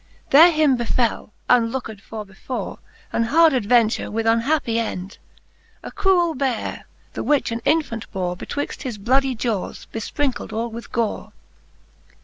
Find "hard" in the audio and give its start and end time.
3.25-3.53